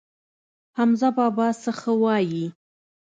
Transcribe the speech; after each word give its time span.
حمزه 0.77 1.09
بابا 1.17 1.47
څه 1.61 1.71
ښه 1.79 1.91
وايي. 2.01 2.45